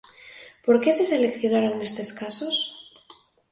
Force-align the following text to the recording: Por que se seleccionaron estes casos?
Por 0.65 0.75
que 0.81 0.89
se 0.97 1.03
seleccionaron 1.11 1.83
estes 1.87 2.09
casos? 2.19 2.55